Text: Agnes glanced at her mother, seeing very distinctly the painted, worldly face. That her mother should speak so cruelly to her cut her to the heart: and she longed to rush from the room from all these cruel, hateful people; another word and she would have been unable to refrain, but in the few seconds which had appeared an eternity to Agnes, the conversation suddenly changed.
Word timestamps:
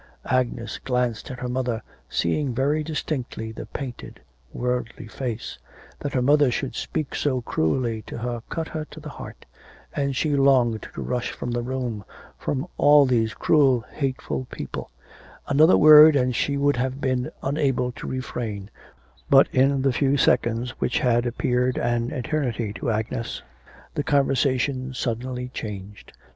Agnes 0.25 0.79
glanced 0.79 1.29
at 1.29 1.41
her 1.41 1.47
mother, 1.47 1.83
seeing 2.09 2.55
very 2.55 2.83
distinctly 2.83 3.51
the 3.51 3.67
painted, 3.67 4.19
worldly 4.51 5.07
face. 5.07 5.59
That 5.99 6.13
her 6.15 6.23
mother 6.23 6.49
should 6.49 6.73
speak 6.73 7.13
so 7.13 7.41
cruelly 7.41 8.01
to 8.07 8.17
her 8.17 8.41
cut 8.49 8.69
her 8.69 8.83
to 8.85 8.99
the 8.99 9.09
heart: 9.11 9.45
and 9.93 10.15
she 10.15 10.35
longed 10.35 10.89
to 10.95 11.01
rush 11.03 11.29
from 11.29 11.51
the 11.51 11.61
room 11.61 12.03
from 12.35 12.65
all 12.79 13.05
these 13.05 13.35
cruel, 13.35 13.81
hateful 13.91 14.45
people; 14.49 14.89
another 15.47 15.77
word 15.77 16.15
and 16.15 16.35
she 16.35 16.57
would 16.57 16.77
have 16.77 16.99
been 16.99 17.29
unable 17.43 17.91
to 17.91 18.07
refrain, 18.07 18.71
but 19.29 19.47
in 19.53 19.83
the 19.83 19.93
few 19.93 20.17
seconds 20.17 20.71
which 20.81 20.97
had 20.97 21.27
appeared 21.27 21.77
an 21.77 22.09
eternity 22.09 22.73
to 22.73 22.89
Agnes, 22.89 23.43
the 23.93 24.01
conversation 24.01 24.95
suddenly 24.95 25.49
changed. 25.49 26.11